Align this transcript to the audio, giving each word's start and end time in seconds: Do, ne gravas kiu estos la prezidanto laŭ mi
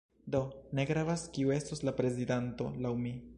Do, 0.35 0.39
ne 0.79 0.85
gravas 0.91 1.25
kiu 1.35 1.53
estos 1.57 1.85
la 1.89 1.95
prezidanto 2.01 2.71
laŭ 2.87 2.95
mi 3.05 3.15